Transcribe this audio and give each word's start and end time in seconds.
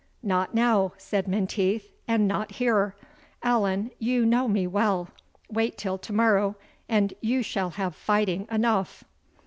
"Not 0.23 0.55
now," 0.55 0.93
said 0.97 1.27
Menteith, 1.27 1.91
"and 2.07 2.27
not 2.27 2.53
here. 2.53 2.95
Allan, 3.43 3.91
you 3.99 4.25
know 4.25 4.47
me 4.47 4.65
well 4.65 5.09
wait 5.47 5.77
till 5.77 5.99
to 5.99 6.11
morrow, 6.11 6.55
and 6.89 7.13
you 7.21 7.43
shall 7.43 7.69
have 7.69 7.93
fighting 7.95 8.47
enough." 8.49 9.03